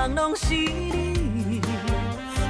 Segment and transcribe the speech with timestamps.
[0.00, 1.60] 人，拢是你。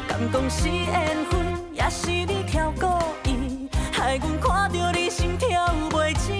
[0.06, 1.40] 敢讲是缘分，
[1.72, 2.86] 也是你超故
[3.28, 6.32] 意，害阮看到你心跳袂止。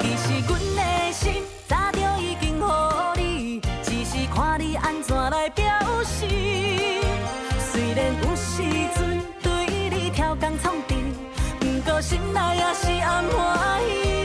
[0.00, 2.62] 其实阮的心早就已经予
[3.20, 5.64] 你，只是看你安怎来表
[6.04, 6.26] 示。
[7.72, 8.62] 虽然有时
[8.94, 10.94] 阵对你超工创治，
[11.58, 14.15] 不过心内也是暗欢喜。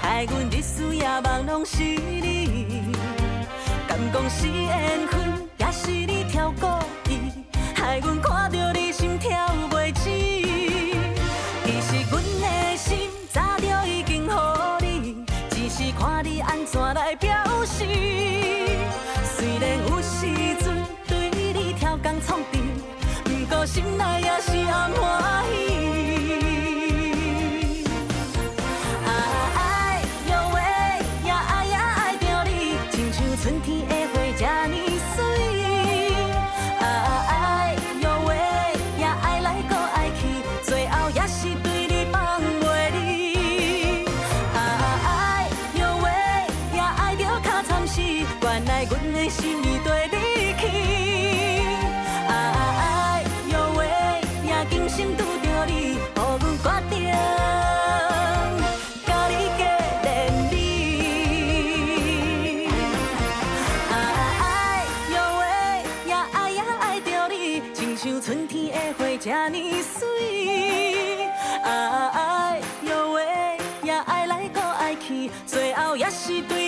[0.00, 2.92] 害阮日思夜梦拢是你。
[3.86, 6.66] 敢讲是缘分，也是你挑故
[7.10, 7.18] 意，
[7.74, 9.30] 害阮看到你心跳
[9.70, 10.04] 袂止。
[11.64, 14.30] 其实阮的心早就已经予
[14.80, 17.30] 你，只是看你安怎来表
[17.64, 17.84] 示。
[19.36, 20.26] 虽然有时
[20.64, 22.58] 阵对你超工创治，
[23.24, 25.87] 不过心内也是暗欢喜。
[75.46, 76.67] 最后也是对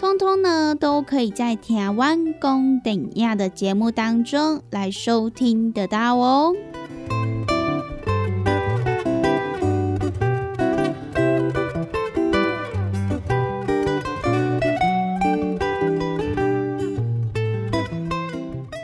[0.00, 6.54] 通通呢都可以在台湾公等亚的节目当中来收听得到哦。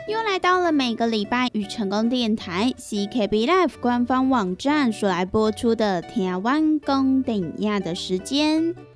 [0.07, 8.96] 又来到了每个礼拜与成功电台 CKB Life 官方网站所来播出的台湾公等亚的时间。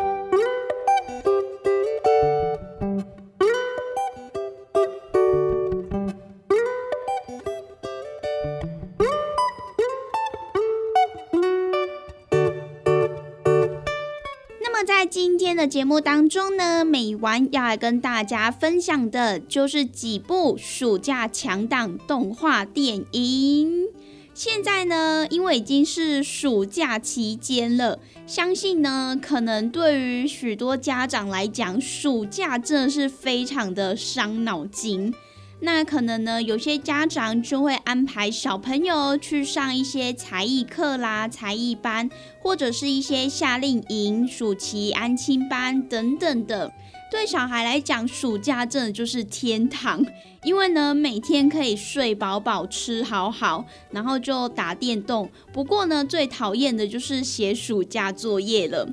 [15.61, 23.87] 的节目当中呢，每晚要来跟大家分享的就是几部暑假强档动画电影。
[24.33, 35.13] 现在呢，因为已经是暑假期间了，相信呢，可能对于许多家长来讲，暑假真的是非常的伤脑筋。
[35.63, 42.09] 那可能呢，有些家长就会安排小朋友去上一些才艺课啦、才艺班，
[42.39, 46.73] 或者是一些夏令营、暑期安亲班等等的。
[47.11, 50.03] 对小孩来讲，暑假真的就是天堂，
[50.43, 55.29] 因为呢，每天可以睡饱饱、吃好好，然后就打电动。
[55.53, 58.89] 不过呢，最讨厌的就是写暑假作业了。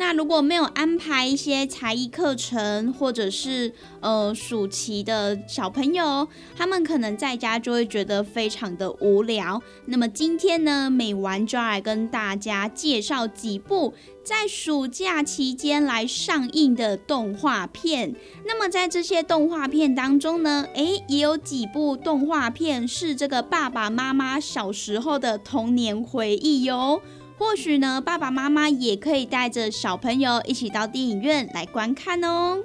[0.00, 3.70] 那如果没有安排一些才艺课程，或者是
[4.00, 6.26] 呃暑期的小朋友，
[6.56, 9.60] 他们可能在家就会觉得非常的无聊。
[9.84, 13.92] 那么今天呢，美完就要来跟大家介绍几部
[14.24, 18.14] 在暑假期间来上映的动画片。
[18.46, 27.02] 那么在这些动画片当中呢，诶，也有几部动画片是这个爸爸妈妈小时候的童年回忆哟。
[27.40, 32.58] 或许呢，爸爸妈妈也可以带着小朋友一起到电影院来观看哦。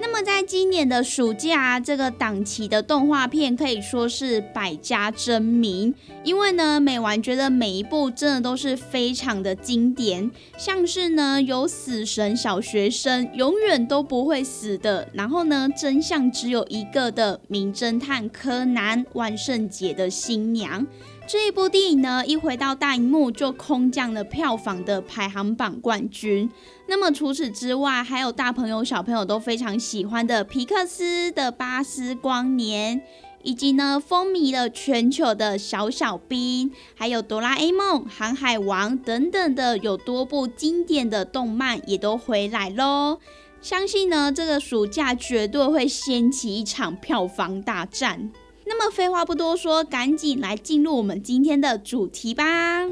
[0.00, 10.28] 那么，在今年的暑假这个档期的动画片可以说是百家争鸣，因为呢，美完觉得每一部真的都是非常的经典，
[10.58, 20.84] 像是呢有死神小学生永远都不会死的，然后呢真相只有一个的名侦探柯南万圣节的新娘。
[21.32, 26.50] 这一部电影呢，一回到大荧幕就空降了票房的排行榜冠军。
[26.88, 32.98] 那么除此之外，还有大朋友小朋友都非常喜欢的皮克斯的《巴斯光年》，
[33.44, 43.20] 以及呢风靡了全球的小小兵，还有哆啦 A 梦、航海王等等的，有多部经典的动漫也都回来喽。
[43.62, 48.32] 相信呢，这个暑假绝对会掀起一场票房大战。
[48.72, 52.86] 那么废话不多说，赶紧来进入我们今天的主题吧。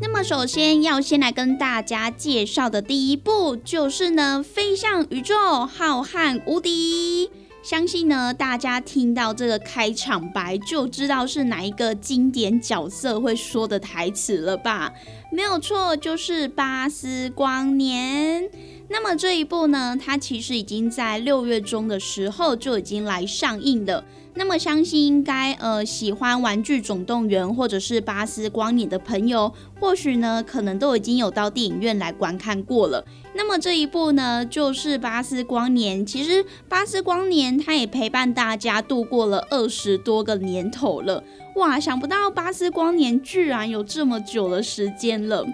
[0.00, 7.30] 那么首先要先来跟大家介绍的第一步，就是呢，飞向宇宙，浩瀚无敌。
[7.64, 14.92] 相信呢，大家听到这个开场白就知道是哪一个经典角色会说的台词了吧？
[15.32, 18.50] 没有错，就是巴斯光年。
[18.90, 24.04] 那么这一部呢，它其实已经在六月中的时候就已经来上映了。
[24.36, 33.04] 那么相信应该呃喜欢《玩具总动员》或者是《巴斯光年》的朋友，或许呢可能都已经有到电影院来观看过了。
[33.34, 41.22] 那么这一部呢就是《巴斯光年》，其实《巴斯光年》它也陪伴大家度过了二十多个年头了。
[41.54, 45.46] 哇，想不到《巴斯光年》居然有这么久的时间了。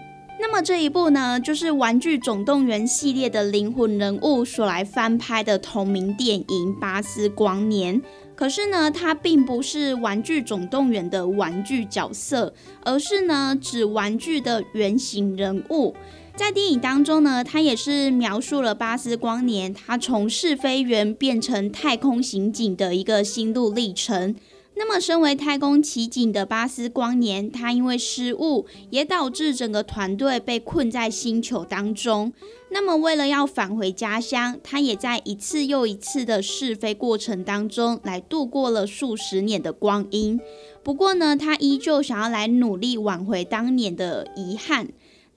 [0.43, 8.01] 那么这一部呢，就是《玩具总动员》系列的灵魂人物所来翻拍的同名电影《巴斯光年》。
[8.41, 15.95] 可是呢，它并不是《玩具总动员》的玩具角色，而是呢指玩具的原型人物。
[16.37, 24.35] 在电影当中呢，它也是描述了巴斯光年他从试飞员变成太空刑警的一个心路历程。
[24.83, 32.33] 那么，身为太空奇景的巴斯光年，他因为失误，也导致整个团队被困在星球当中。
[32.71, 40.41] 那么，为了要返回家乡，他也在一次又一次的试飞过程当中，来度过了数十年的光阴。
[40.83, 44.89] 不过呢，他依旧想要来努力挽回当年的遗憾。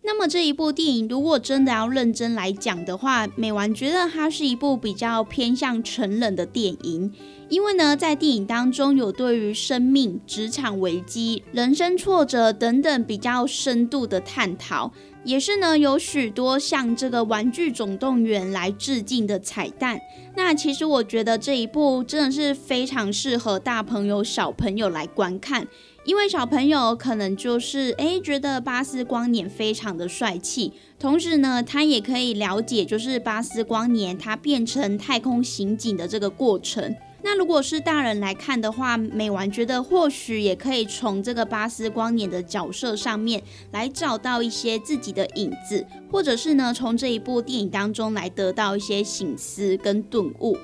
[0.06, 7.12] 那么，这一部电影如果真的要认真来讲的话，美完觉得它是一部比较偏向成人的电影。
[7.48, 14.92] 因为呢，在电影当中有对于生命、职场危机、人生挫折等等比较深度的探讨，
[15.24, 20.00] 也是呢有许多向这个《玩具总动员》来致敬的彩蛋。
[20.36, 25.68] 那其实我觉得这一部真的是非常适合大朋友、小朋友来观看，
[26.06, 36.94] 因为小朋友可能就是诶觉得巴斯光年非常的帅气，同时呢，他也可以了解就是巴斯光年它变成太空刑警的这个过程。
[37.26, 43.42] 那如果是大人来看的话，美完觉得或许也可以从这个巴斯光年的角色上面
[43.72, 50.58] 来找到一些自己的影子，或者是呢从这一部电影当中来得到一些醒思跟顿悟。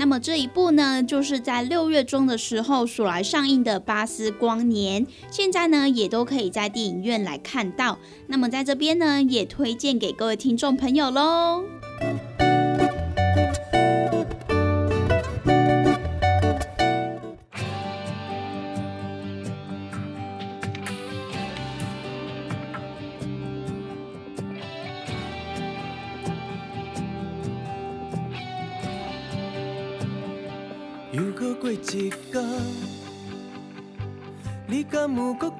[0.00, 7.98] 那么这一部呢，就是在六月中的时候所来上映的《巴斯光年》，现在呢也都可以在电影院来看到。
[8.26, 11.62] 那么在这边呢，也推荐给各位听众朋友喽。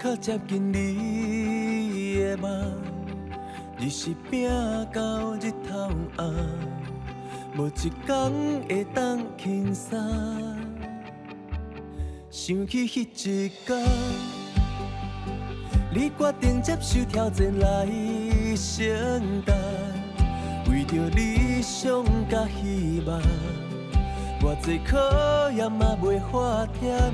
[0.03, 2.51] 较接近你的梦？
[3.79, 4.49] 日是拼
[4.95, 6.35] 到日头暗，
[7.55, 8.33] 无一天
[8.67, 9.99] 会当轻松。
[12.31, 13.85] 想起迄一天，
[15.93, 17.87] 你决定接受挑战来
[18.57, 19.55] 承担，
[20.71, 23.21] 为着理想甲希望。
[24.41, 27.13] 偌济考验嘛袂花忝，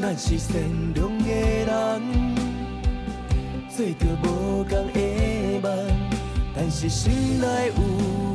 [0.00, 0.54] 咱是善
[0.94, 1.30] 良的
[1.66, 2.00] 人，
[3.68, 5.70] 做着无共的梦，
[6.56, 7.72] 但是心内有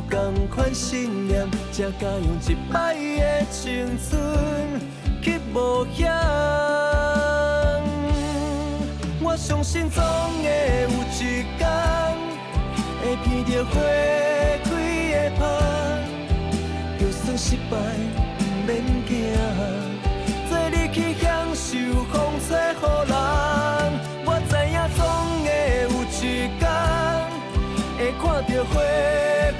[0.08, 4.80] 同款信念，才敢用一摆的青春
[5.20, 6.08] 去冒险。
[9.20, 10.46] 我相信总会
[10.82, 11.60] 有一天，
[13.02, 13.74] 会闻到花
[14.62, 14.64] 开
[15.10, 15.38] 的香。
[16.98, 17.74] 就算失败
[18.38, 18.74] 不免
[19.08, 19.12] 惊，
[21.66, 21.74] 受
[22.12, 22.14] 风
[22.46, 22.80] 吹雨
[23.10, 23.12] 淋。
[24.24, 24.98] 我知影总
[25.42, 25.46] 会
[25.82, 26.14] 有一
[26.60, 26.62] 天，
[27.98, 28.74] 会看到花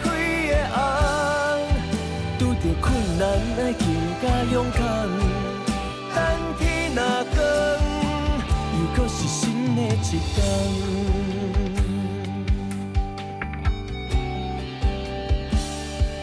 [0.02, 0.04] 开
[0.46, 0.78] 的红。
[2.38, 2.84] 拄着困
[3.18, 3.22] 难
[3.58, 3.84] 爱更
[4.22, 4.80] 加勇敢，
[6.14, 6.16] 等
[6.60, 6.62] 天
[6.94, 6.98] 若
[7.34, 7.36] 光，
[8.72, 9.34] 又搁是新
[9.74, 10.38] 的一天。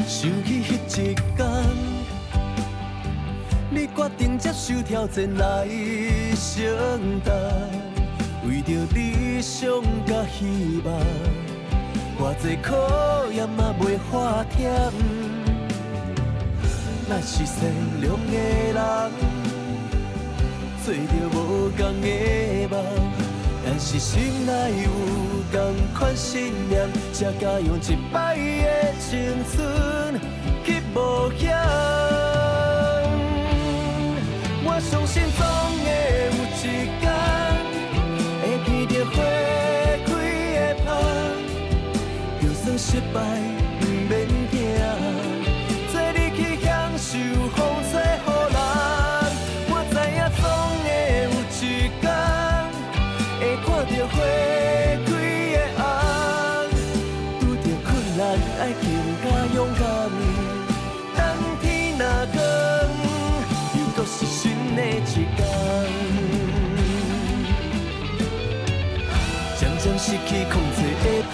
[0.07, 1.37] 想起迄一天，
[3.95, 5.67] 决定接受挑战来
[6.33, 7.33] 承担，
[8.47, 9.69] 为着理想
[10.05, 10.99] 甲希望，
[12.19, 14.91] 偌济考验嘛袂花忝。
[17.07, 17.69] 咱是善
[18.01, 18.33] 良的
[18.73, 19.11] 人，
[20.83, 20.99] 做着
[21.31, 22.83] 无共的梦。
[23.65, 24.51] 但是心内
[24.83, 24.89] 有
[25.51, 29.09] 同款信念，才敢用一摆的青
[29.51, 30.19] 春
[30.65, 32.22] 去冒险。
[34.89, 35.45] 相信总
[35.79, 35.85] 会
[36.27, 36.61] 有一
[36.99, 37.03] 天，
[38.41, 39.15] 会见到花
[40.05, 40.09] 开
[40.55, 40.87] 的花，
[42.41, 43.17] 就算失败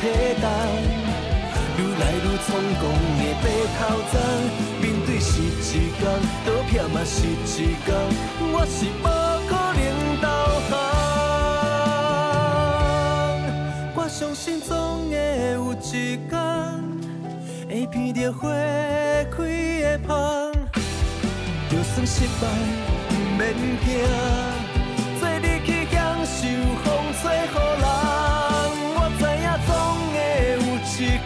[0.01, 0.07] 体
[0.39, 0.43] 重，
[1.77, 2.47] 愈来愈冲
[2.79, 2.83] 动
[3.17, 3.79] 的白头
[4.09, 4.13] 鬃。
[4.81, 5.43] 面对是一
[5.97, 6.01] 天，
[6.45, 7.29] 倒撇嘛是一
[7.83, 7.87] 天，
[8.53, 9.05] 我是无
[9.49, 9.81] 可能
[10.21, 10.25] 投
[10.69, 10.71] 降。
[13.95, 14.71] 我相信总
[15.09, 15.13] 会
[15.55, 15.83] 有一
[16.29, 16.31] 天，
[17.67, 18.39] 会闻到花
[19.29, 19.37] 开
[19.81, 20.09] 的香。
[21.69, 22.47] 就算失败，
[23.09, 23.39] 不免
[23.83, 23.87] 惊，
[25.19, 26.37] 做你去享受
[26.83, 26.87] 风
[27.21, 28.18] 吹雨淋。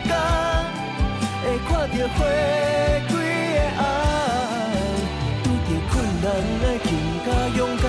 [0.03, 0.09] 天，
[1.43, 2.19] 会看到花
[3.07, 3.79] 开的红。
[5.43, 6.25] 拄着困难，
[6.63, 6.87] 爱更
[7.25, 7.85] 加勇敢。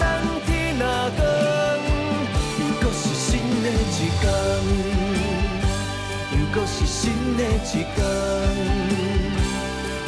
[0.00, 0.02] 等
[0.46, 0.82] 天若
[1.16, 1.20] 光。
[2.58, 3.22] 又果是新
[3.62, 4.22] 的一天，
[6.32, 7.02] 又搁是新
[7.36, 7.96] 的一天，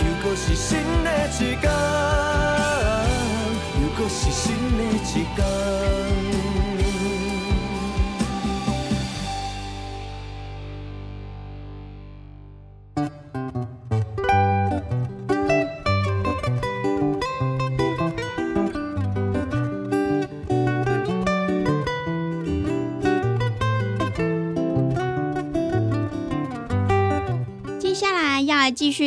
[0.01, 0.71] 又搁是新
[1.05, 1.65] 的一天，
[3.81, 4.45] 又搁是新
[4.77, 5.96] 的一天。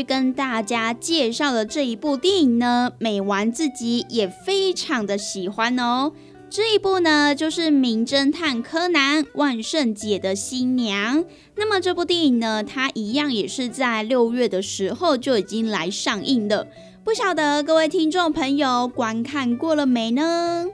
[0.03, 6.11] 跟大家介绍的这一部电影呢，美丸自己也非常的喜欢哦。
[6.49, 11.23] 这一部呢，就是《名侦探柯南：万圣节的新娘》。
[11.55, 16.67] 那么这部电影呢，它一样也是在六月的时候就已经来上映的。
[17.03, 20.65] 不晓得各位听众朋友观看过了没呢？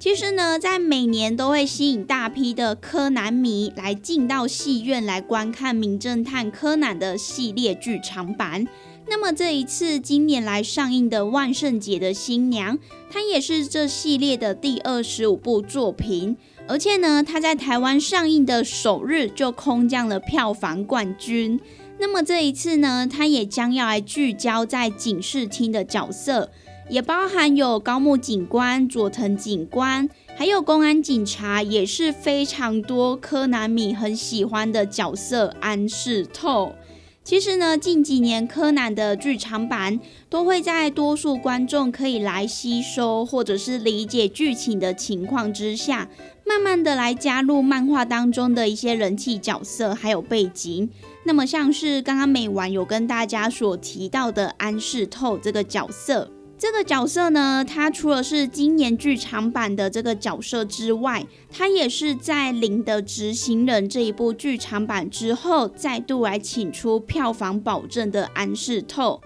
[0.00, 8.66] 其实呢，在每年都会吸引大批的柯南迷来进到戏院来观看《名侦探柯南》的系列剧场版。
[9.06, 12.78] 那么这一次今年来上映的《万圣节的新娘》，
[13.10, 16.34] 它也是这系列的第二十五部作品，
[16.66, 21.60] 而且呢，它在台湾上映的首日就空降了票房冠军。
[21.98, 26.50] 那么这一次呢，它也将要来聚焦在警视厅的角色，
[26.90, 36.74] 也包含有高木警官、佐藤警官，还有公安警察，也是非常多柯南迷很喜欢的角色安室透。
[37.22, 46.08] 其实呢，近几年柯南的剧场版都会在多数观众可以来吸收或者是理解剧情的情况之下，
[46.44, 50.90] 慢慢的来加入漫画当中的一些人气角色还有背景。
[51.22, 56.28] 那么像是刚刚美完有跟大家所提到的安室透这个角色。
[56.60, 69.22] 这个角色呢，他除了是今年剧场版的这个角色之外，他也是在《零的执行人》这一部剧场版之后，再度来请出票房保证的安室透。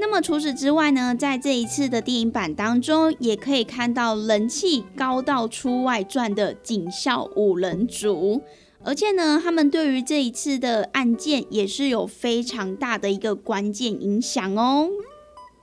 [0.00, 8.40] 那么除此之外呢，在这一次的电影版当中，也可以看到人气高到出外传的警校五人组，
[8.82, 14.88] 而且呢，他们对于这一次的案件也是有非常大的一个关键影响哦。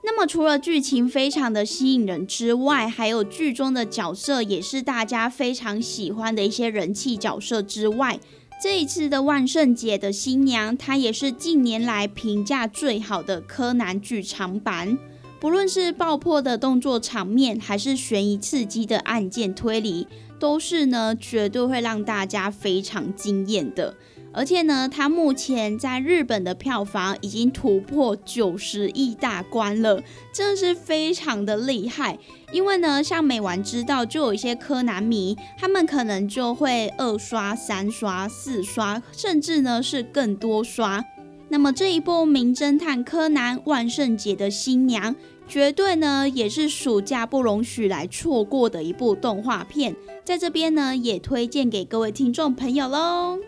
[0.08, 8.20] 那么除了剧情非常的吸引人之外，还有剧中的角色也是大家非常喜欢的一些人气角色之外，
[8.62, 14.96] 这一次的万圣节的新娘，她也是近年来评价最好的柯南剧场版。
[15.40, 20.06] 不论是爆破的动作场面，还是悬疑刺激的案件推理，
[20.38, 23.96] 都是呢绝对会让大家非常惊艳的。
[24.36, 32.18] 而且呢，它目前在日本的票房已经突破九十亿大关了，真的是非常的厉害。
[32.52, 41.02] 因为呢，像美完知道，就有一些柯南迷，他们可能就会二刷、三刷、四刷，甚至呢是更多刷。
[41.48, 45.14] 那么这一部《名侦探柯南：万圣节的新娘》，
[45.48, 53.38] 绝对呢也是暑假不容许来错过的一部动画片，在这边呢也推荐给各位听众朋友喽。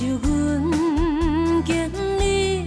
[0.00, 2.64] 就阮经历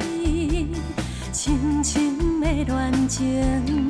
[1.33, 3.89] 深深的恋情，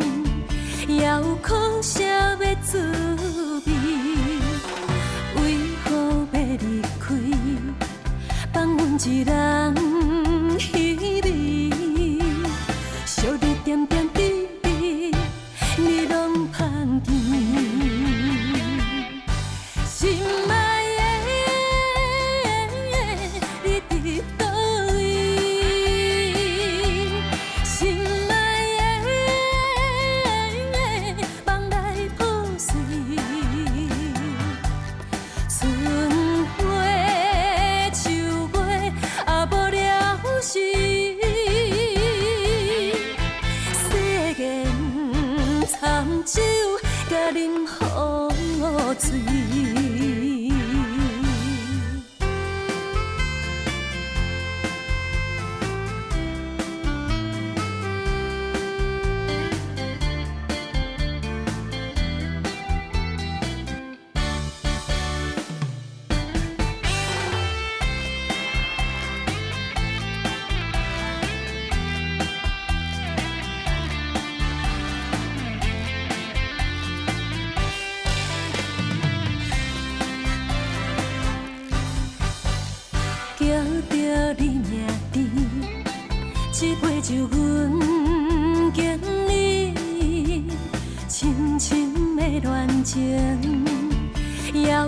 [1.01, 3.42] 遥控下要做。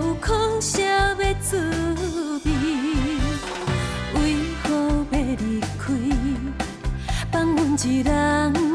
[0.06, 1.58] 有讲啥要滋
[2.44, 2.52] 味
[4.14, 5.92] 为何要离开？
[7.32, 8.65] 放阮一人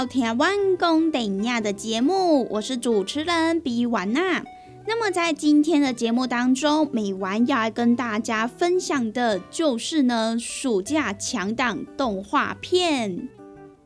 [0.00, 4.42] 到台湾公等亚的节目，我是主持人比婉娜。
[4.86, 13.28] 那么在今天的节目当中，美完要来跟大家分享的就是呢，暑假强档动画片。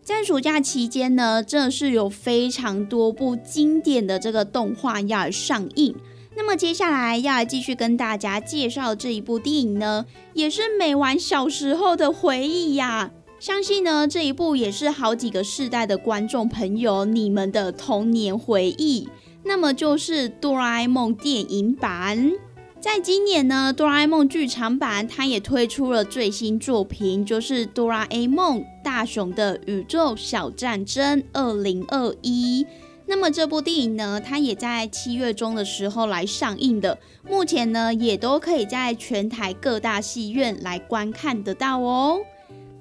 [0.05, 5.97] 在暑假期间呢，真的是有非常多部经典的这个动画要来上映。
[6.37, 13.11] 那么接下来要来继续跟大家介绍这一部电影呢，也是美完小时候的回忆呀。
[13.45, 19.07] 相信呢，这一部也是好几个世代的观众朋友你们的童年回忆。
[19.43, 22.33] 那么就是哆啦 A 梦电影版。
[22.81, 32.67] 在今年呢，哆啦 A 梦剧场版它也推出了最新作品，就是哆啦 A 梦大雄的宇宙小战争二零二一。
[33.05, 42.21] 那么这部电影呢，它也在七月中的时候来上映的，目前呢也都可以在全台各大戏院来观看得到哦。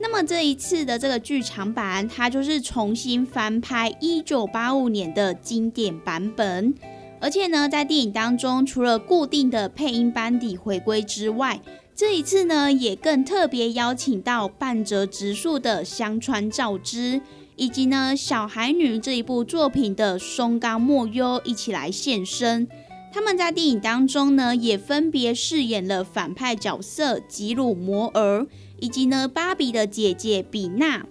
[0.03, 6.75] 那么这一次的这个剧场版，它就是重新翻拍一九八五年的经典版本，
[7.21, 11.61] 而且呢，在电影当中，除了固定的配音班底回归之外，
[11.95, 17.21] 这一次呢，也更特别邀请到半泽直树的香川照之，
[17.55, 22.67] 以及呢小孩女这一部作品的松冈莫优一起来现身。
[23.13, 28.45] 他们在电影当中呢，也分别饰演了反派角色吉鲁摩尔。
[28.79, 31.05] 以及呢，芭比的姐姐比娜。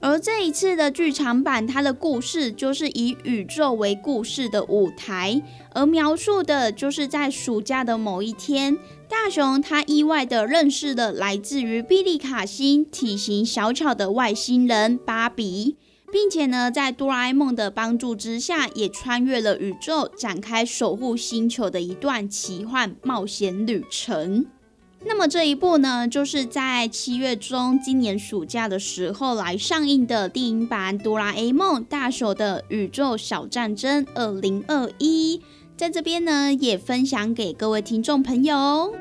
[0.00, 5.40] 而这一次的剧场版，它的故事就是以宇宙为故事的舞台，
[5.74, 8.76] 而描述的就是在暑假的某一天，
[9.08, 15.76] 大雄他意外的认识了来自于比利卡星、体型小巧的外星人芭比，
[16.10, 24.46] 并且呢，在哆啦 A 梦的帮助之下，也穿越了宇宙，展开守护星球的一段奇幻冒险旅程。
[25.04, 35.38] 那么这一部呢，就是在七月中，今年暑假的时候来上映的电影版《哆啦 A 梦大手的宇宙小战争二零二一》，
[35.76, 38.92] 在这边呢也分享给各位听众朋友。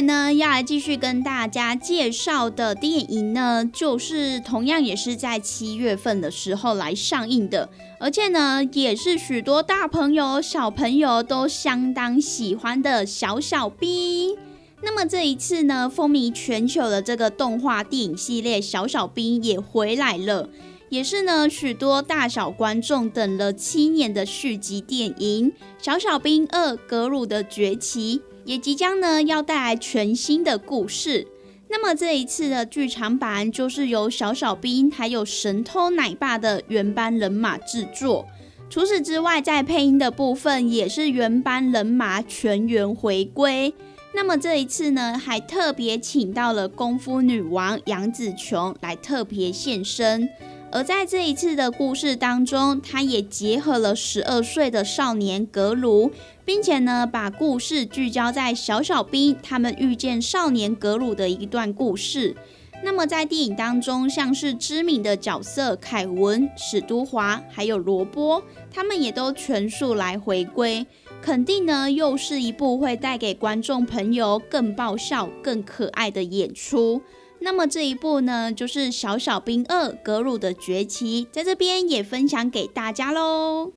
[0.00, 14.34] 来呢，要来继续跟大家介绍的电影呢，就是同样也是在七月份的时候来上映的，而且呢，也是许多大朋友、小朋友都相当喜欢的小小兵。
[14.80, 20.48] 那么这一次呢，风靡全球的这个动画电影系列《小小兵》也回来了，
[20.88, 28.22] 也是呢许多大小观众等了七年的续集电影《小小兵二：格鲁的崛起》。
[28.50, 31.24] 也即将呢要带来全新的故事。
[31.68, 38.26] 那么这一次的剧场版就是由小小兵还有神偷奶爸的原班人马制作。
[38.68, 43.72] 除此之外，在配音的部分也是原班人马全员回归。
[44.16, 50.28] 那么这一次呢，还特别请到了功夫女王杨紫琼来特别现身。
[50.72, 56.12] 而在这一次的故事当中，他也结合了十二岁的少年格鲁，
[56.44, 62.36] 并且呢，把故事聚焦在小小兵他们遇见少年格鲁的一段故事。
[62.82, 70.86] 那么在电影当中，像是知名的角色凯文、史都华，还有罗波，他们也都全数来回归，
[71.20, 77.02] 肯定呢又是一部会带给观众朋友更爆笑、更可爱的演出。
[77.40, 83.72] 那么这一部呢，就是《小小兵二：格鲁的崛起》，在这边也分享给大家喽。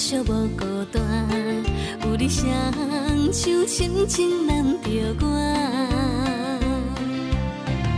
[0.00, 1.02] 寂无孤单，
[2.04, 2.48] 有你双
[3.30, 4.88] 手轻轻揽着
[5.20, 5.26] 我。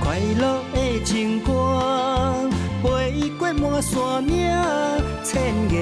[0.03, 2.51] 快乐的情歌，
[2.83, 4.51] 飞过满山岭，
[5.23, 5.79] 千言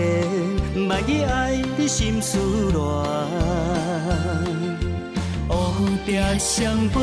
[0.91, 2.39] 万语爱你心思
[2.75, 2.79] 乱。
[5.49, 5.55] 乌
[6.05, 7.01] 蝶双飞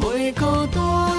[0.00, 1.17] 袂孤单，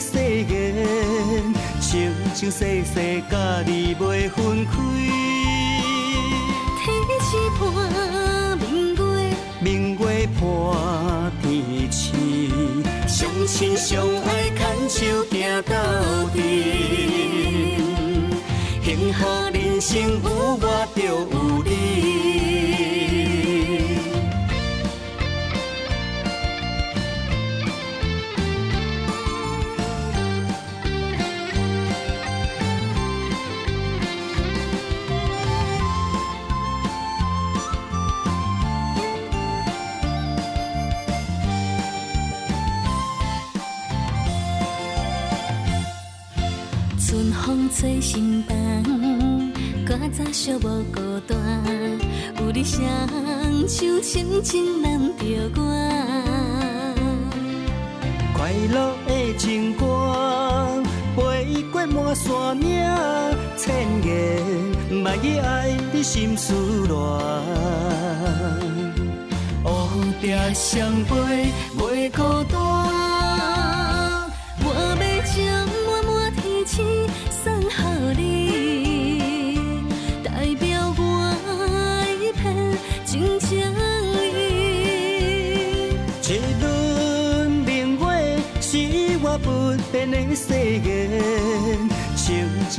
[0.00, 1.90] 誓言，生
[2.34, 3.36] 生世世甲
[3.66, 4.72] 你袂分开。
[6.82, 6.86] 天
[7.20, 7.60] 是伴
[8.58, 8.98] 明月，
[9.60, 10.42] 明月伴
[11.42, 12.08] 天星，
[13.06, 14.58] 相亲相爱牵
[14.88, 14.98] 手
[15.30, 15.74] 行到
[16.32, 16.38] 底。
[18.82, 19.18] 幸福
[19.52, 19.90] 人生
[20.22, 20.26] 有
[20.60, 20.64] 我
[20.96, 22.49] 就有你。
[47.70, 48.54] 春风吹心房，
[49.86, 51.36] 搁早寂无孤单，
[52.38, 52.82] 有你双
[53.68, 55.24] 手轻轻揽着
[55.56, 55.62] 我。
[58.34, 60.82] 快乐的情歌，
[61.16, 62.84] 飞过满山岭，
[63.56, 64.42] 千言
[65.04, 66.54] 万语爱你心思
[66.88, 66.98] 乱。
[69.64, 69.68] 乌
[70.20, 72.60] 蝶双飞袂孤单，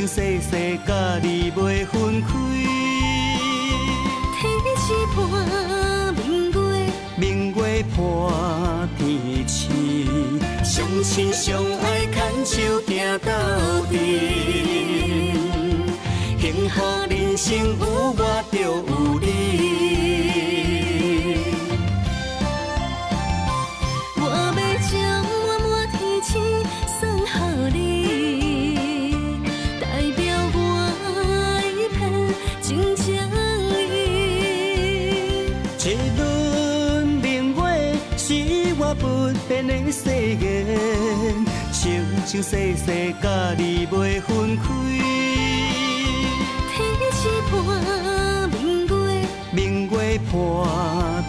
[0.01, 2.27] 生生世世甲你袂分开。
[4.39, 4.41] 天
[4.75, 5.19] 是伴
[6.15, 6.57] 明月，
[7.17, 7.99] 明月伴
[8.97, 13.31] 天星，相亲相爱牵手行到
[13.91, 13.93] 底。
[16.39, 20.00] 幸福人生有我就有你。
[42.41, 44.63] 生生世世甲你袂分开。
[46.73, 46.75] 天
[47.12, 48.91] 星伴明月，
[49.51, 49.95] 明月
[50.32, 50.34] 伴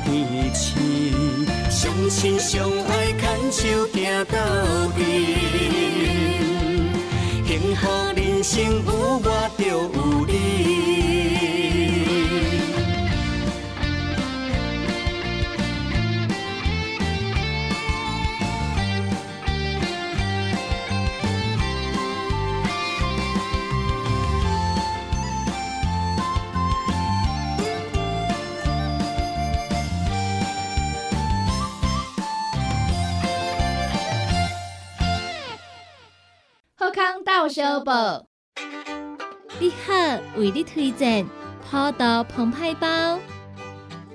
[0.07, 0.11] 天
[0.55, 0.73] 星，
[1.69, 3.23] 相亲相爱牵
[3.53, 4.39] 手行到
[4.97, 5.01] 底。
[7.47, 7.83] 幸福
[8.17, 8.55] 人生
[8.87, 9.27] 有我
[9.59, 9.97] 就有
[10.27, 10.32] 你。
[37.85, 38.27] 宝，
[39.59, 39.93] 你好，
[40.37, 41.27] 为你推荐
[41.69, 43.19] 普渡澎湃包。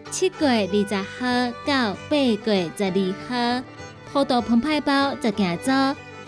[0.09, 3.63] 七月二十号到八月十二号，
[4.11, 5.71] 葡萄澎湃包十件组，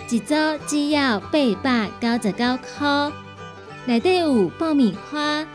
[0.09, 0.35] 一组
[0.67, 1.31] 只要八
[1.63, 3.11] 百九十九块。
[3.85, 5.45] 内底有爆米花、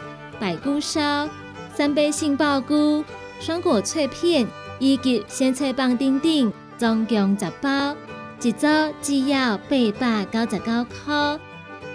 [0.41, 1.29] 白菇烧、
[1.75, 3.05] 三杯杏鲍菇、
[3.41, 4.47] 双果脆片
[4.79, 7.95] 以及鲜脆棒等等，总共十包，
[8.41, 8.67] 一组
[9.03, 11.39] 只要八百九十九块。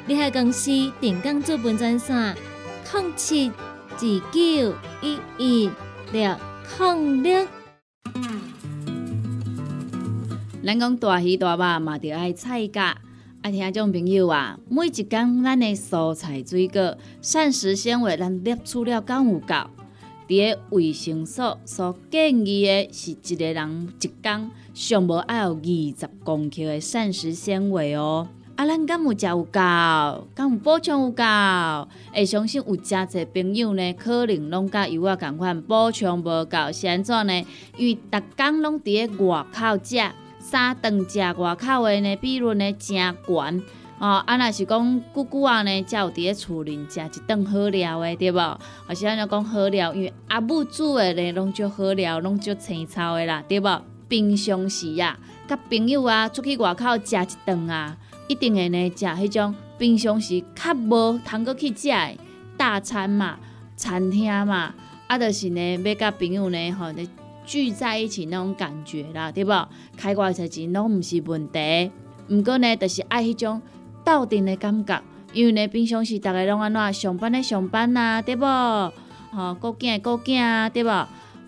[0.10, 2.36] 你海公司电工资本专线：
[2.92, 5.70] 零七二九一一
[6.12, 6.36] 六
[6.80, 7.48] 零六。
[10.66, 12.98] 咱讲大鱼大肉嘛，着爱菜价。
[13.44, 19.54] 啊，听众朋友啊，每一工咱的蔬菜水果、膳食纤维，咱摄取了敢有够？
[20.28, 28.28] 伫个卫生所所建议的是一个人一工上无爱有二十公克的膳食纤维哦。
[28.60, 29.58] 啊，咱敢有食有够？
[30.36, 31.24] 敢有补充有够？
[32.14, 37.46] 会相信有诚侪朋友呢，可能拢甲有我共款补充无够，是安怎呢？
[37.78, 40.02] 因为逐工拢伫个外口食。
[40.40, 43.64] 三顿食外口的呢，比如呢真悬
[43.98, 44.22] 哦。
[44.26, 48.60] 啊，若是讲久久啊呢，才有伫咧厝里食一顿好料的，对无？
[48.86, 53.82] 或是安尼讲好料，因为阿母煮的呢，拢足好料，拢足青草的啦，对无？
[54.10, 55.18] 平常时啊，
[55.48, 57.96] 甲朋友啊出去外口食一顿啊，
[58.30, 62.18] 一定会呢食迄种平常时较无通过去食的
[62.56, 63.38] 大餐嘛，
[63.76, 64.74] 餐厅嘛，
[65.08, 66.86] 啊，就是呢要甲朋友呢吼。
[67.46, 69.52] 聚在一起那种感觉啦，对不？
[69.98, 71.92] 开偌侪钱拢毋是问题，
[72.30, 73.60] 毋过呢，就是爱迄种
[74.06, 75.02] 斗阵的感觉。
[75.34, 78.46] 因为呢，平常时逐个拢安怎上班的上班啊，对不？
[78.46, 80.90] 吼，顾囝顾囝啊，对不？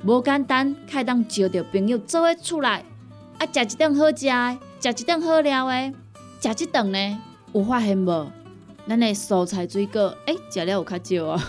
[0.04, 2.84] 无简单，开当招着朋友做伙出来，
[3.38, 5.94] 啊，食一顿好食的，食一顿好料的，
[6.42, 7.20] 食一顿呢
[7.54, 8.32] 有发现无？
[8.88, 11.44] 咱的蔬菜水果，诶，食了有较少啊，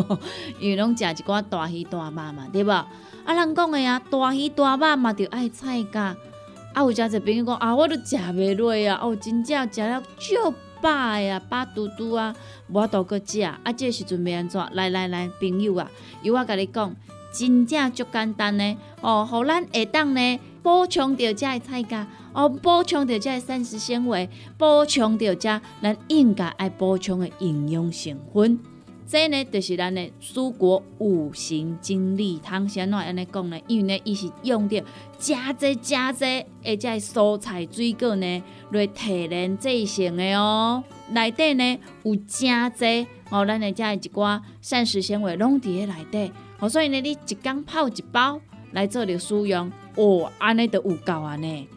[0.60, 2.70] 因为拢食一寡大鱼大肉嘛，对无？
[2.70, 2.86] 啊，
[3.26, 6.16] 人讲的啊，大鱼大肉嘛，着爱菜价。
[6.72, 12.34] 啊，有诚侪朋友讲啊，我都食袂落啊，哦，真正食了足饱呀，饱嘟嘟啊，
[12.68, 13.40] 无都搁食。
[13.42, 14.64] 啊，这时阵要安怎？
[14.72, 15.90] 来来来，朋友啊，
[16.22, 16.94] 由我甲你讲，
[17.32, 18.76] 真正足简单呢。
[19.00, 28.60] 哦，互咱下当呢补充着遮的菜价，哦，补充着遮膳食纤维，补充着遮咱应该爱补充的营养成分。
[29.08, 33.58] 这呢，就是咱的蔬果五行精力汤，先怎安尼讲呢？
[33.66, 34.84] 因为呢，伊是用着
[35.16, 40.84] 加济加济，而且蔬菜水果呢来提炼制成的哦。
[41.12, 46.30] 内底呢有加济哦，咱的遮一寡膳食纤维拢伫咧内底。
[46.58, 48.38] 哦，所以呢，你一缸泡一包
[48.72, 51.68] 来做着使用，哦，安尼就有够啊呢。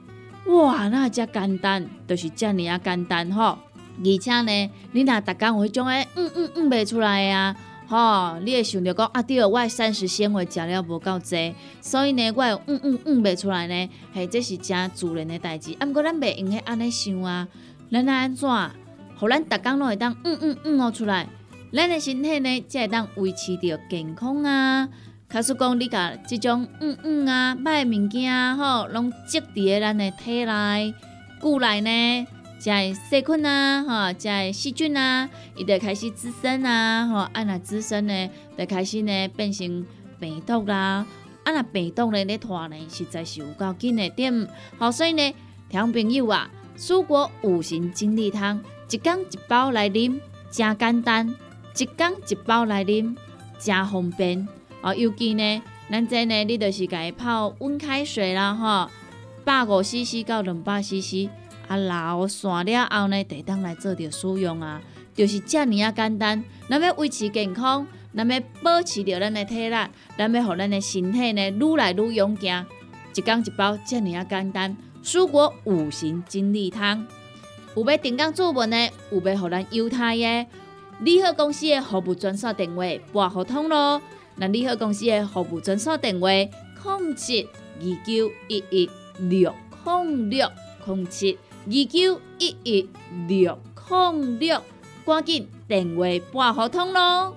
[0.50, 3.58] 哇，那遮简单，就是遮尔啊简单吼。
[4.02, 7.56] 而且呢，你若逐工有迄种诶，嗯嗯嗯袂出来啊，
[7.88, 15.76] 吼，你会想着讲啊，对，我膳食纤维食了无够济，所以呢，我嗯嗯嗯袂出来呢，嘿，这是正自然的代志。
[15.80, 17.48] 啊，毋过咱袂用迄安尼想啊，
[17.92, 18.50] 咱安怎，
[19.20, 21.28] 互咱逐工拢会当嗯嗯嗯哦出来，
[21.74, 24.88] 咱的身体呢才会当维持着健康啊。
[25.30, 30.94] 假使讲你甲即种嗯嗯啊歹物件吼，拢积伫咧咱的体内、
[31.39, 32.28] 骨内呢？
[32.58, 39.86] 即个细菌啊，吼，即个细菌啊，伊就开始滋生啊，吼，啊那滋生呢，就开始呢变成
[40.20, 41.06] 病毒啦，
[41.44, 44.48] 啊若病毒呢咧拖呢，实在是有够紧的点，
[44.80, 45.34] 好，所以呢，
[45.70, 51.36] 听朋友啊，蔬果五行精力汤，一缸一包来啉，真简单，
[51.78, 53.15] 一缸一包来啉，
[53.60, 54.46] 真方便，
[54.82, 55.62] 啊，尤其呢，
[55.92, 58.89] 咱这呢，你就是家泡温开水啦，吼，
[59.44, 61.30] 百五 CC 到两百 CC。
[61.68, 64.82] 啊，老散了后呢，得当来做着使用啊，
[65.13, 66.44] 就是遮尔啊简单。
[66.68, 69.76] 咱要维持健康，咱要保持着咱的体力，
[70.18, 72.65] 咱要互咱的身体呢愈来愈勇健。
[73.13, 74.76] 一缸一包，遮尔啊简单。
[75.04, 77.06] 蔬果五行精力汤，
[77.75, 80.48] 有要订购做文的，有要互咱犹太的，
[81.02, 84.02] 利好公司的服务专线电话拨互通咯。
[84.40, 90.50] 那利好公司的服务专线电话：零七二九一一六零六
[90.87, 91.37] 零七。
[91.65, 92.90] 二九一一
[93.27, 93.60] 六
[93.90, 94.63] 零六，
[95.06, 97.35] 赶紧电话拨合通咯。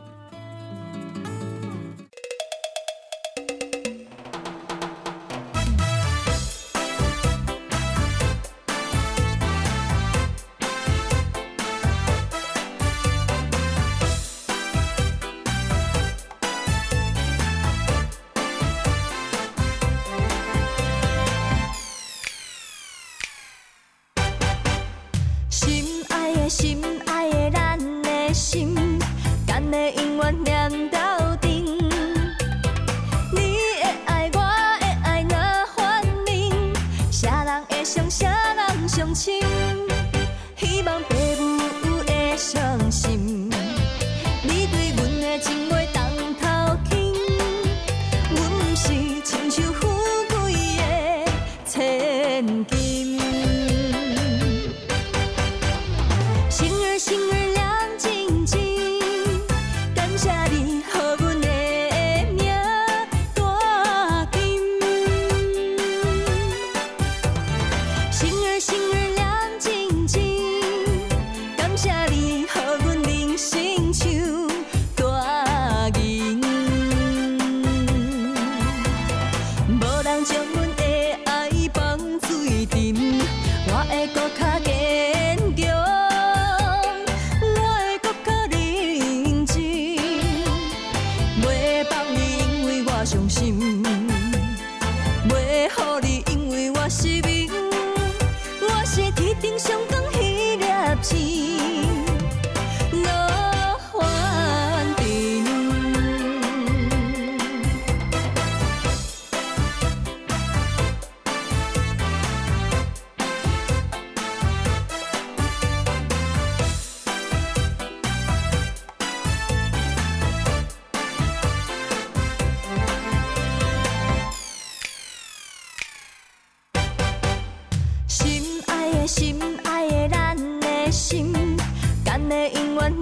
[132.33, 133.02] 的永远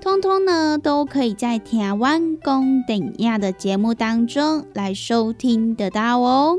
[0.00, 6.56] 通通呢都可以在台湾公等亚的节目当中来收听得到哦。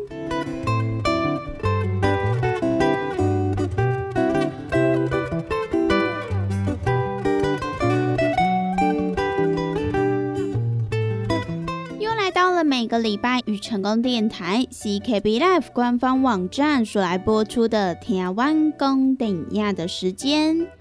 [11.99, 20.80] 又来到了每个礼拜与成功电台 CKB Life 官方网站所来播出的台湾公等亚的时间。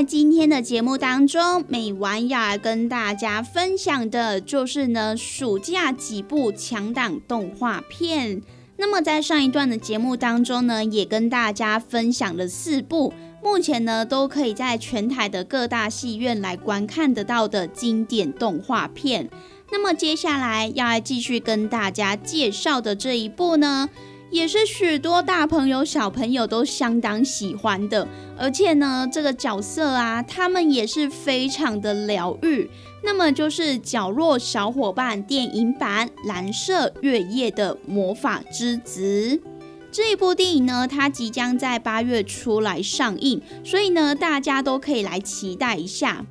[0.00, 8.40] 在今天的节目当中，美晚要来跟大家分享的就是呢，暑假几部强档动画片。
[8.78, 13.12] 那么在上一段的节目当中呢，也跟大家分享了四部，
[13.44, 19.28] 目前呢都可以在全台的各大戏院来观看得到的经典动画片。
[19.70, 23.90] 那么接下来要来继续跟大家介绍的这一部呢，
[24.30, 28.06] 也是许多大朋友小朋友都相当喜欢的，
[28.38, 32.70] 而且呢，这个角色啊，他们也是非常的疗愈。
[33.02, 39.36] 那么就是《角落小伙伴》电影版《蓝色月夜的魔法之子》
[39.90, 46.24] 这一部电影呢，它即将在八月初来上映，所以呢，大家都可以来期待一下。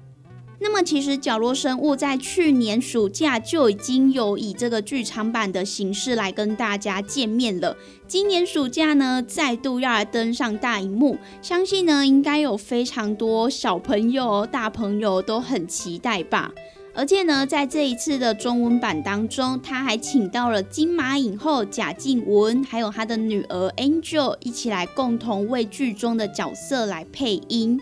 [0.61, 16.51] 那么其实《角落生物》在去年暑假就已经有以这个剧场版的形式来跟大家见面了，今年暑假呢，再度要来登上大荧幕，相信呢，应该有非常多小朋友、大朋友都很期待吧。
[16.93, 27.79] 而且呢，在这一次的中文版当中，他还请到了金马影后贾静雯，还有他的女儿 Angel 一起来共同为剧中的角色来配音。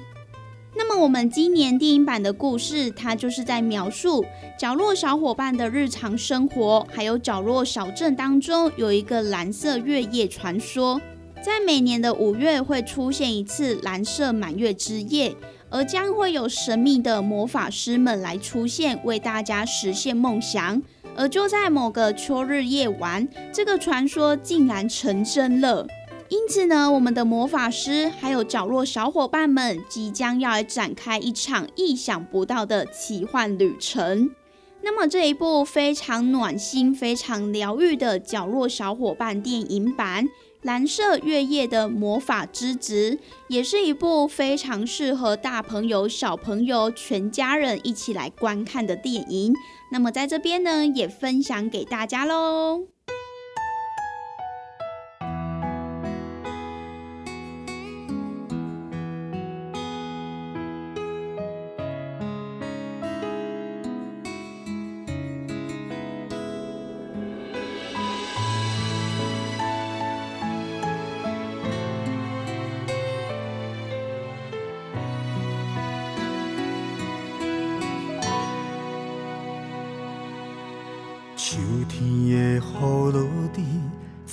[0.77, 4.23] 那么我们今年电影版的故事，它就是在描述
[4.59, 11.01] 角落小伙伴的日常生活，还有角落小镇当中有一个蓝色月夜传说，
[11.41, 15.35] 在每年的五月会出现一次蓝色满月之夜，
[15.71, 20.79] 而将会有神秘的魔法师们来出现，为大家实现梦想。
[21.15, 25.87] 而就在某个秋日夜晚，这个传说竟然成真了。
[26.29, 34.29] 因此呢，我们的魔法师还有角落小伙伴们即将要来展开一场意想不到的奇幻旅程。
[34.81, 40.25] 那么这一部非常暖心、非常疗愈的角落小伙伴电影版
[40.61, 43.11] 《蓝色月夜的魔法之子》，
[43.47, 49.53] 也是一部非常适合大朋友、小朋友全家人一起来观看的电影。
[49.91, 52.96] 那么在这边呢，也分享给大家喽。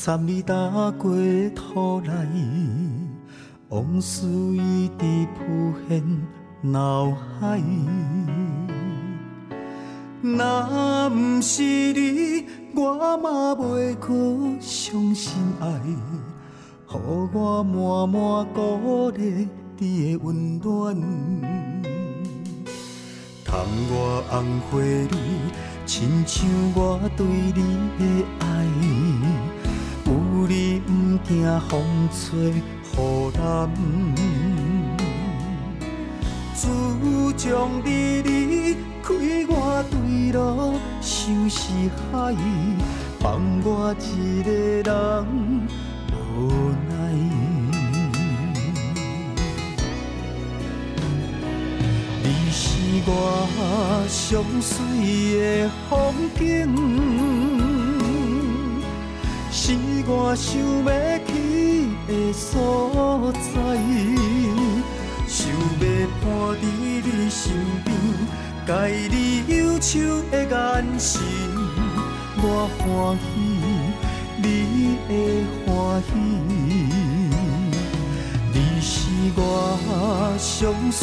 [0.05, 0.55] 参你打
[0.99, 1.11] 过
[1.55, 2.29] 土来，
[3.71, 6.05] 往事一直浮现
[6.61, 7.59] 脑海。
[10.21, 12.45] 若不是你，
[12.75, 16.99] 我嘛袂去相信爱，予
[17.33, 19.49] 我满满鼓励
[19.79, 21.01] 你的温暖，
[23.43, 25.17] 窗外红花绿。
[25.87, 27.63] 亲像我对你
[27.99, 28.05] 的
[28.41, 28.67] 爱，
[31.27, 32.55] 惊风吹雨
[33.33, 34.15] 淋，
[36.55, 36.69] 自
[37.39, 37.89] 从你
[38.23, 39.09] 离开
[39.49, 40.39] 我对路
[41.01, 41.63] 像是
[42.13, 42.35] 海，
[43.21, 44.51] 放我一个
[44.91, 44.93] 人
[46.13, 46.15] 无
[46.89, 46.93] 奈。
[52.23, 52.63] 你是
[53.07, 53.11] 我
[54.09, 54.73] 上水
[55.39, 55.41] 的
[55.89, 55.93] 风
[56.39, 56.43] 景，
[59.67, 59.73] 是
[60.07, 60.93] 我想要
[61.25, 61.33] 去
[62.07, 63.43] 的所在。
[65.27, 65.83] 想要
[66.21, 66.23] 伴
[66.61, 66.63] 在
[67.03, 67.43] 你身
[67.83, 67.89] 边，
[68.67, 68.71] 甲
[69.09, 69.17] 你
[69.49, 70.53] 忧愁的眼
[70.99, 71.23] 神，
[72.37, 72.45] 我
[72.77, 73.25] 欢喜，
[74.37, 74.45] 你
[75.09, 75.11] 会
[75.65, 75.67] 欢
[76.03, 76.13] 喜。
[78.53, 78.93] 你是
[79.35, 79.41] 我
[80.39, 80.53] 上
[80.93, 81.01] 水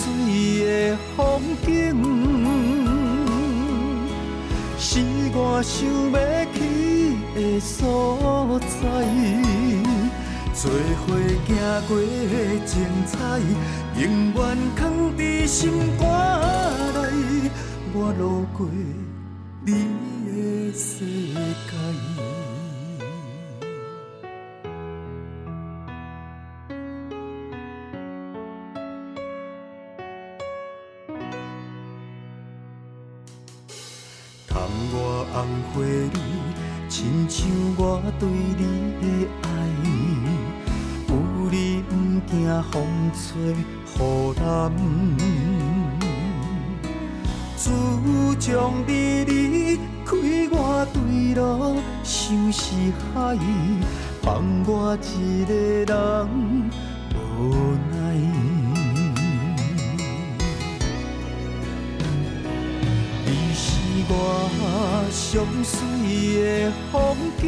[0.68, 0.70] 的
[1.18, 1.20] 风
[1.66, 1.66] 景，
[4.78, 4.90] 是
[5.34, 5.74] 我想
[6.12, 6.16] 要
[6.54, 6.60] 去
[7.36, 8.72] 的所在。
[10.54, 11.16] 做伙
[11.48, 11.50] 行
[11.88, 12.04] 过的
[12.66, 12.74] 精
[13.08, 13.16] 彩，
[14.00, 14.04] 永
[14.34, 14.36] 远
[14.76, 14.80] 藏
[15.18, 16.02] 在心肝
[16.94, 16.98] 内。
[17.94, 18.68] 我路过
[19.66, 19.70] 你
[20.26, 21.42] 的世界。
[35.34, 35.80] 花蕊，
[36.92, 38.64] 亲像我对你
[39.00, 39.06] 的
[39.44, 39.48] 爱，
[41.08, 41.12] 有
[41.50, 41.94] 你不
[42.30, 42.34] 惊
[42.64, 42.84] 风
[43.16, 43.24] 吹
[43.56, 43.98] 雨
[44.36, 44.76] 淋。
[47.56, 47.72] 自
[48.42, 50.10] 从你离开
[50.52, 52.76] 我对路像是
[53.14, 53.38] 海，
[54.22, 55.54] 放我一个
[55.86, 55.96] 人
[64.14, 64.16] 我
[65.10, 65.24] 上
[65.64, 65.80] 水
[66.36, 66.94] 的风
[67.40, 67.42] 景，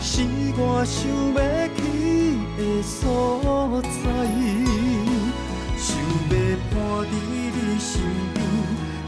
[0.00, 0.12] 是
[0.56, 0.96] 我想
[1.34, 1.36] 要
[1.74, 1.78] 去
[2.56, 4.06] 的所在，
[5.76, 5.86] 想
[6.30, 6.32] 要
[6.70, 7.90] 伴在你身
[8.32, 8.36] 边，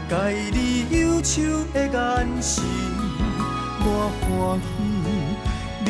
[0.09, 0.11] 甲
[0.51, 0.57] 你
[0.99, 1.31] 忧愁
[1.73, 1.95] 的眼
[2.41, 2.61] 神，
[3.79, 3.87] 我
[4.19, 4.27] 欢
[4.59, 4.69] 喜，
[5.85, 5.87] 你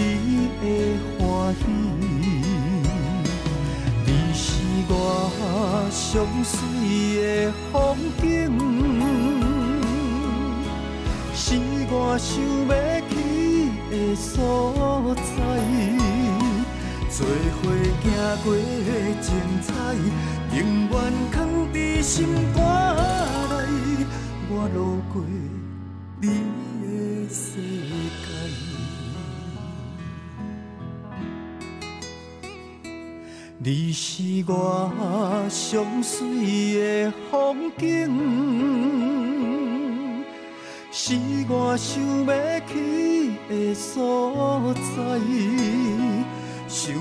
[0.62, 0.64] 会
[1.18, 1.20] 欢
[1.56, 1.62] 喜。
[4.94, 6.60] 我上水
[7.16, 7.24] 的
[7.72, 7.74] 风
[8.20, 8.22] 景，
[11.34, 11.56] 是
[11.90, 12.30] 我想
[12.68, 12.70] 要
[13.08, 13.12] 去
[13.90, 15.24] 的所在。
[17.10, 17.64] 做伙
[18.04, 18.06] 行
[18.44, 18.60] 过的
[19.22, 19.28] 精
[19.62, 19.70] 彩，
[20.58, 20.94] 永远
[21.32, 21.34] 藏
[21.72, 22.14] 在心
[22.54, 22.60] 肝
[23.50, 23.50] 内。
[24.50, 24.78] 我路
[25.14, 25.16] 过
[34.04, 34.92] 是我
[35.48, 37.86] 上水的风景，
[40.92, 41.14] 是
[41.48, 42.74] 我想要去
[43.48, 44.82] 的所在，
[46.68, 47.00] 想要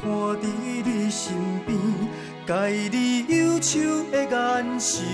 [0.00, 0.10] 伴
[0.40, 0.42] 伫
[0.82, 1.36] 你身
[1.66, 1.76] 边，
[2.46, 5.04] 甲你忧愁的眼神，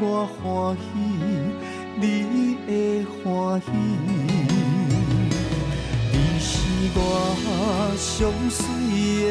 [0.00, 0.82] 我欢喜，
[2.00, 2.02] 你
[2.66, 2.68] 会
[3.22, 3.66] 欢喜。
[6.10, 6.50] 你是
[6.96, 7.00] 我
[7.96, 8.10] 上
[8.50, 8.58] 水
[9.24, 9.30] 的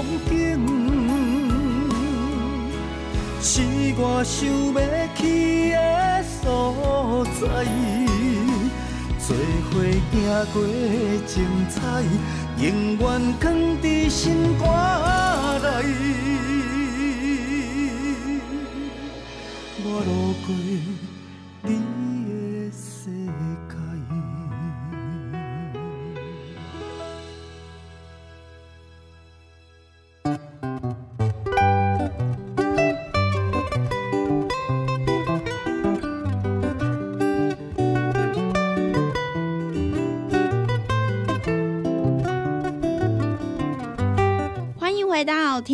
[0.00, 0.32] 风景，
[3.42, 3.60] 是
[3.98, 4.76] 我想要
[5.14, 5.20] 去
[5.72, 5.76] 的
[6.24, 6.42] 所
[7.38, 7.42] 在。
[9.18, 9.36] 做
[9.68, 9.72] 伙
[10.10, 10.16] 行
[10.54, 10.56] 过
[11.26, 11.36] 精
[11.68, 11.76] 彩，
[12.56, 12.64] 永
[12.96, 13.00] 远
[13.38, 13.44] 藏
[13.82, 14.18] 在心
[14.58, 14.64] 肝
[15.60, 15.64] 内。
[19.82, 20.10] 我路
[20.46, 20.48] 过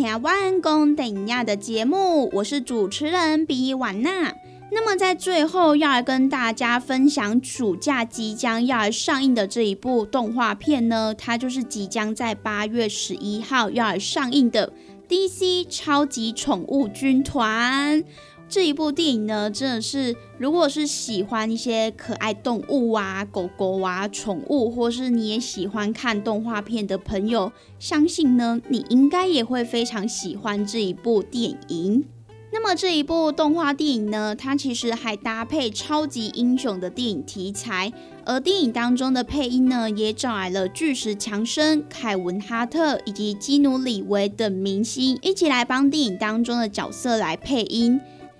[0.07, 4.33] 台湾公等亚的节目，我是主持人比婉娜。
[4.71, 14.71] 那么在最后要来跟大家分享暑假即将要来上映的这一部动画片呢，它就是即将在八月十一号要来上映的
[15.09, 18.01] DC 超级宠物军团。
[18.49, 32.05] 这一部电影呢，真的是，如果是喜欢一些可爱动物啊、狗狗啊、宠物，或是你也喜欢看动画片的朋友，相信呢，你应该也会非常喜欢这一部电影。
[32.49, 37.91] 那么这一部动画电影呢，它其实还搭配超级英雄的电影题材，
[38.23, 47.99] 而电影当中的配音呢，也找来了巨石强森、凯文哈特以及基努里维等明星一起来帮电影当中的角色来配音。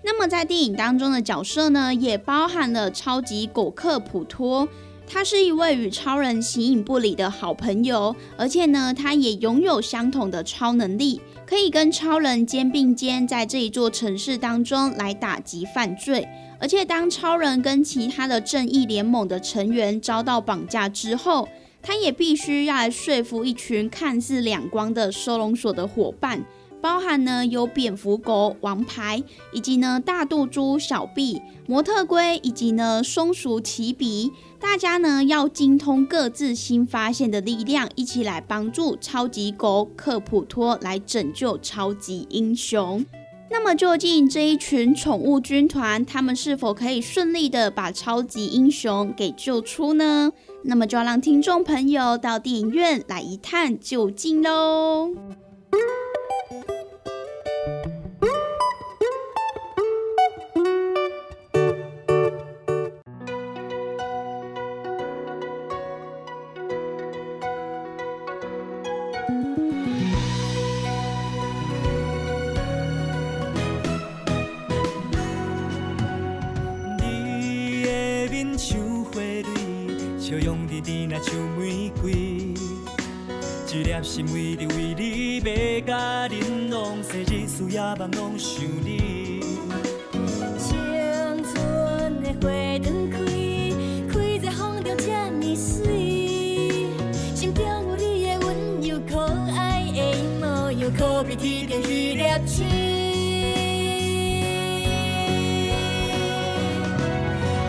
[0.10, 4.66] 那么在电影当中的角色呢，也包含了超级狗克普托，
[5.05, 16.26] 他是一位与超人形影不离的好朋友，而且呢，他也拥有相同的超能力，可以跟超人肩并肩，在这一座城市当中来打击犯罪。
[16.58, 21.49] 而且当超人跟其他的正义联盟的成员遭到绑架之后，
[21.84, 26.45] 他也必须要来说服一群看似两光的收容所的伙伴。
[26.82, 34.32] 包含呢有蝙蝠狗王牌，以及呢大肚猪小臂、模特龟，以及呢松鼠奇比。
[34.60, 43.06] 大家呢要精通各自新发现的力量，一起来帮助超级狗克普托来拯救超级英雄。
[43.50, 50.32] 那么究竟这一群宠物军团，他们是否可以顺利的把超级英雄给救出呢？
[50.64, 55.12] 那么就要让听众朋友到电影院来一探究竟喽。
[88.14, 89.41] 拢想你。
[90.58, 90.78] 青
[91.43, 91.53] 春
[92.22, 92.45] 的花
[92.84, 93.18] 灯开，
[94.12, 95.68] 开在风中这么水。
[97.36, 98.47] 心中有你的温
[98.82, 99.12] 柔可
[99.55, 99.62] 爱
[99.93, 99.97] 的
[100.39, 102.66] 模样，可比天边玉粒水。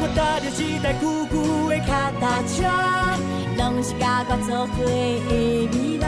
[0.01, 1.34] 我搭着一台旧旧
[1.68, 2.57] 的脚踏车。
[3.57, 4.89] 拢是甲我作伙的
[5.28, 6.07] 美梦，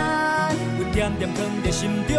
[0.78, 2.14] 我点点藏在心中。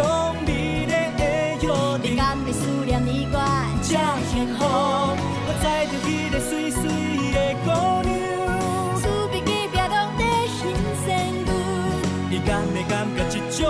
[1.98, 3.38] 你敢会思念伊我
[3.82, 3.90] 这
[4.30, 4.60] 幸福？
[4.64, 6.80] 我知着迄个水水
[7.32, 7.68] 的姑
[8.08, 8.10] 娘，
[9.00, 10.60] 厝边隔壁拢在新
[11.04, 11.06] 鲜
[11.44, 11.50] 牛，
[12.30, 13.60] 你敢会感觉一种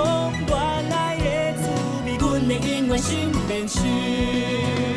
[0.47, 0.51] 恋
[0.93, 1.27] 爱的
[1.63, 1.65] 滋
[2.05, 2.07] 味？
[2.17, 3.11] 阮的永远心
[3.49, 4.92] 连心。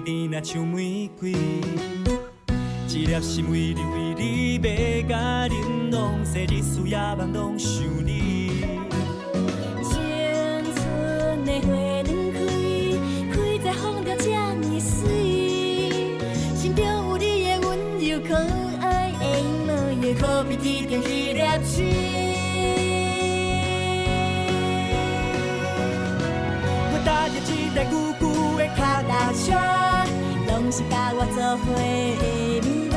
[0.00, 1.32] 甜甜若像玫瑰。
[2.88, 4.62] 一粒心为你为你要
[5.08, 8.50] 甲恁拢西日思夜梦拢想你。
[9.82, 9.92] 青
[10.74, 12.36] 春的花软开，
[13.32, 16.16] 开在风中这呢水。
[16.54, 17.68] 心中有你的温
[17.98, 18.34] 柔可
[18.80, 19.22] 爱的
[19.66, 19.68] 模
[20.06, 21.74] 样，可比天中迄粒星。
[26.90, 28.22] 我踏着一台旧旧
[28.56, 28.78] 的脚
[29.08, 29.46] 踏车，
[30.70, 32.96] 是甲我做伙的美梦。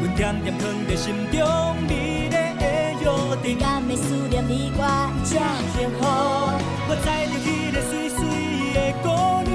[0.00, 1.42] 阮点点藏在心中
[1.88, 2.62] 美丽的
[3.02, 3.04] 约
[3.42, 3.58] 定。
[3.58, 4.80] 甘的思念你我
[5.24, 5.30] 这
[5.74, 6.00] 幸福，
[6.88, 8.18] 我载着迄个水水
[8.74, 9.06] 的姑
[9.50, 9.52] 娘，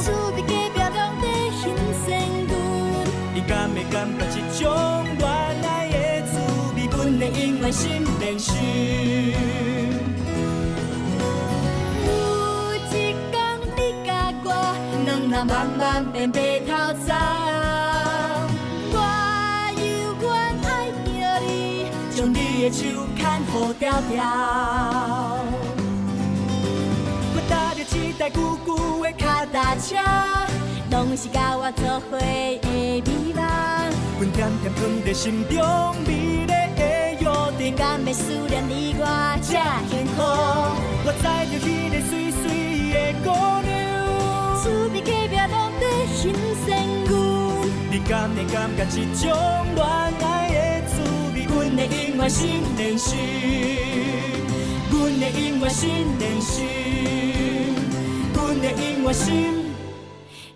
[0.00, 1.24] 厝边隔壁拢在
[1.58, 1.62] 欣
[2.06, 2.06] 赏
[2.48, 2.52] 阮。
[3.34, 4.64] 你敢会感觉这种
[5.18, 5.22] 恋
[5.64, 5.94] 爱的
[6.30, 6.32] 滋
[6.76, 6.86] 味？
[6.86, 7.82] 阮会永远心
[8.20, 8.54] 连心。
[15.34, 16.72] 两人慢慢变白头
[17.04, 17.16] 苍。
[18.92, 18.96] 我
[19.74, 19.82] 犹
[20.22, 20.30] 原
[20.62, 20.70] 爱
[21.04, 21.10] 着
[21.44, 21.50] 你，
[22.14, 22.78] 将你的手
[23.16, 24.14] 牵好条条。
[27.34, 29.96] 我踏着一台旧旧的脚踏车，
[30.92, 32.24] 拢是甲我做伙的
[32.70, 33.02] 美
[33.34, 33.42] 梦。
[34.20, 35.56] 阮点点藏在心中
[36.06, 36.54] 美丽的
[37.18, 37.26] 约
[37.58, 37.74] 定。
[37.74, 39.04] 甘的思念你我
[39.42, 39.58] 这
[39.90, 40.22] 幸福，
[41.04, 42.42] 我载着迄个水水
[42.92, 43.26] 的姑
[43.66, 43.74] 娘，
[44.64, 46.32] 厝边隔壁拢在欣
[46.64, 46.72] 赏
[47.04, 47.12] 阮。
[47.90, 49.22] 你敢会感觉一种
[49.74, 50.56] 恋爱的
[50.88, 50.92] 滋
[51.34, 51.36] 味？
[51.44, 53.18] 阮的永远心连心，
[54.90, 55.82] 阮的永远心
[56.18, 56.64] 连心，
[58.32, 59.26] 阮的永远心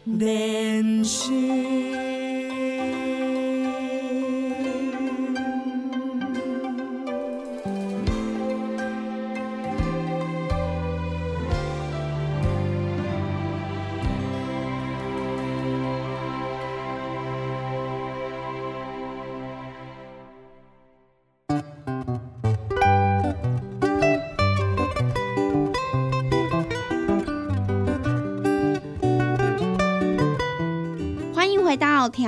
[0.05, 2.08] 连心。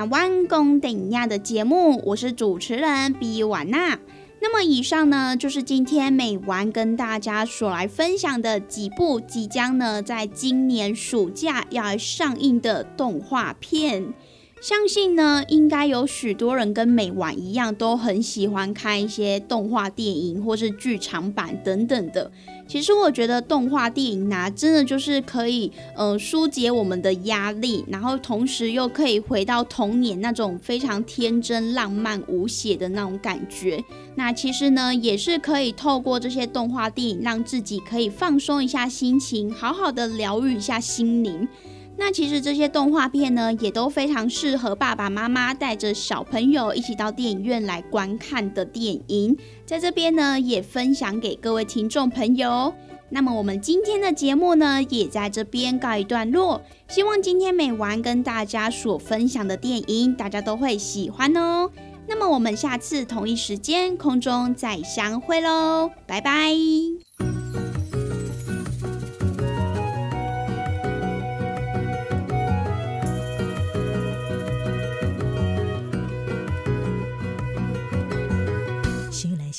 [0.01, 3.99] 台湾公顶亚的节目，我是主持人比婉娜。
[4.41, 14.15] 那么以上呢，就是今天美玩跟大家所来分享的几部即将呢在今年暑假要上映的动画片。
[14.63, 22.33] 相信呢，应该有许多人跟美玩一样，都很喜欢看一些动画电影或是剧场版等等的。
[22.71, 33.83] 其实我觉得动画电影啊，真的就是可以呃疏解我们的压力，然后同时又可以回到童年那种非常天真、浪漫、无邪的那种感觉。
[34.15, 41.49] 那其实呢，也是可以透过这些动画电影，让自己可以放松一下心情，好好的疗愈一下心灵。
[42.03, 49.37] 那其实这些动画片呢，也都非常适合爸爸妈妈带着小朋友一起到电影院来观看的电影。
[49.67, 52.73] 在这边呢，也分享给各位听众朋友。
[53.11, 56.63] 那么我们今天的节目呢，也在这边告一段落。
[56.89, 61.71] 希望今天每晚跟大家所分享的电影，大家都会喜欢哦。
[62.09, 66.51] 那么我们下次同一时间空中再相会喽，拜拜。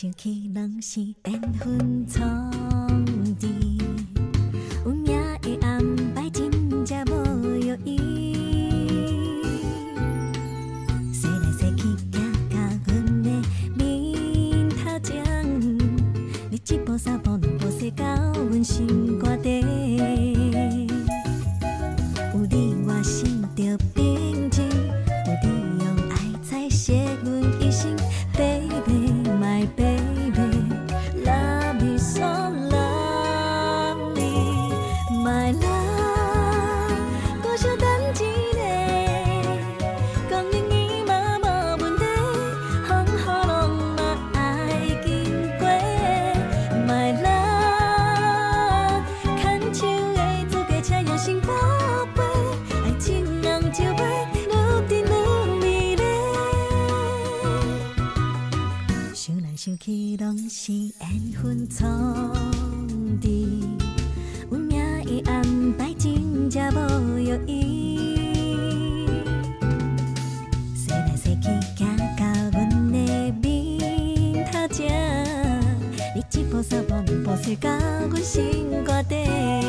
[0.02, 2.52] 想来想去，拢是缘分创
[3.40, 3.48] 治。
[4.84, 5.06] 有命
[5.42, 5.80] 的安
[6.16, 6.50] 排真
[6.84, 7.14] 正无
[7.58, 8.00] 约意。
[11.14, 12.18] 洗来洗去，行
[12.50, 13.30] 到阮的
[13.78, 15.24] 面头前，
[16.50, 19.62] 你一步三步两步洗到阮心肝底。
[22.34, 23.31] 有你，我心
[77.44, 77.58] 无面
[78.10, 78.44] 无色，
[78.86, 79.61] 甲阮